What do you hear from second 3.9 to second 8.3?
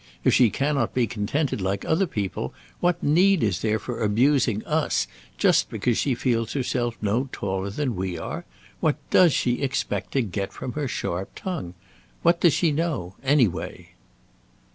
abusing us just because she feels herself no taller than we